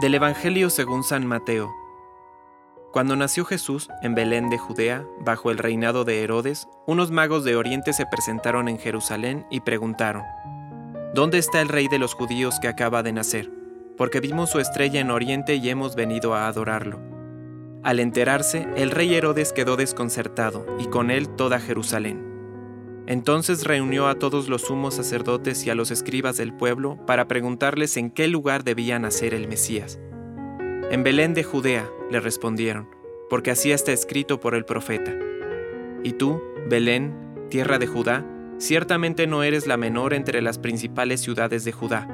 [0.00, 1.74] Del Evangelio según San Mateo.
[2.92, 7.56] Cuando nació Jesús en Belén de Judea, bajo el reinado de Herodes, unos magos de
[7.56, 10.22] Oriente se presentaron en Jerusalén y preguntaron,
[11.14, 13.50] ¿Dónde está el rey de los judíos que acaba de nacer?
[13.96, 17.00] Porque vimos su estrella en Oriente y hemos venido a adorarlo.
[17.82, 22.37] Al enterarse, el rey Herodes quedó desconcertado, y con él toda Jerusalén.
[23.08, 27.96] Entonces reunió a todos los sumos sacerdotes y a los escribas del pueblo para preguntarles
[27.96, 29.98] en qué lugar debía nacer el Mesías.
[30.90, 32.86] En Belén de Judea, le respondieron,
[33.30, 35.16] porque así está escrito por el profeta.
[36.04, 37.14] Y tú, Belén,
[37.48, 38.26] tierra de Judá,
[38.58, 42.06] ciertamente no eres la menor entre las principales ciudades de Judá,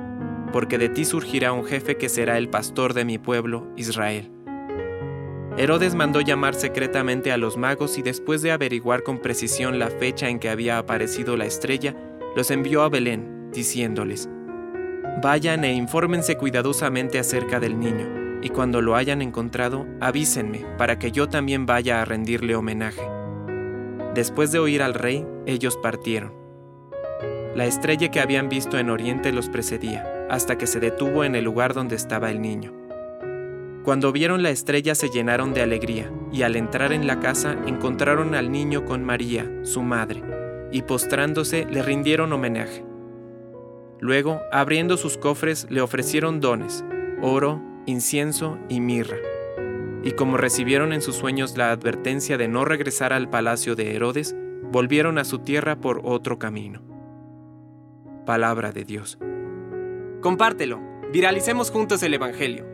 [0.52, 4.30] porque de ti surgirá un jefe que será el pastor de mi pueblo, Israel.
[5.57, 10.29] Herodes mandó llamar secretamente a los magos y después de averiguar con precisión la fecha
[10.29, 11.95] en que había aparecido la estrella,
[12.35, 14.29] los envió a Belén, diciéndoles,
[15.23, 21.13] Vayan e infórmense cuidadosamente acerca del niño, y cuando lo hayan encontrado, avísenme, para que
[21.13, 23.02] yo también vaya a rendirle homenaje.
[24.13, 26.33] Después de oír al rey, ellos partieron.
[27.55, 31.45] La estrella que habían visto en Oriente los precedía, hasta que se detuvo en el
[31.45, 32.84] lugar donde estaba el niño.
[33.85, 38.35] Cuando vieron la estrella se llenaron de alegría, y al entrar en la casa encontraron
[38.35, 40.23] al niño con María, su madre,
[40.73, 42.82] y postrándose le rindieron homenaje.
[44.01, 46.82] Luego, abriendo sus cofres, le ofrecieron dones,
[47.21, 49.18] oro, incienso y mirra.
[50.02, 54.35] Y como recibieron en sus sueños la advertencia de no regresar al palacio de Herodes,
[54.73, 56.82] volvieron a su tierra por otro camino.
[58.24, 59.18] Palabra de Dios.
[60.23, 60.80] Compártelo,
[61.12, 62.74] viralicemos juntos el Evangelio.